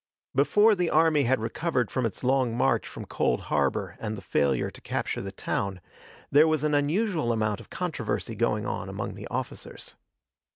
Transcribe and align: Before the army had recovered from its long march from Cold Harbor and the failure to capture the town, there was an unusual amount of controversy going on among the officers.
Before 0.33 0.73
the 0.73 0.89
army 0.89 1.25
had 1.25 1.39
recovered 1.39 1.91
from 1.91 2.07
its 2.07 2.23
long 2.23 2.57
march 2.57 2.87
from 2.87 3.05
Cold 3.05 3.39
Harbor 3.53 3.97
and 3.99 4.17
the 4.17 4.21
failure 4.23 4.71
to 4.71 4.81
capture 4.81 5.21
the 5.21 5.31
town, 5.31 5.79
there 6.31 6.47
was 6.47 6.63
an 6.63 6.73
unusual 6.73 7.31
amount 7.31 7.59
of 7.59 7.69
controversy 7.69 8.33
going 8.33 8.65
on 8.65 8.89
among 8.89 9.13
the 9.13 9.27
officers. 9.27 9.93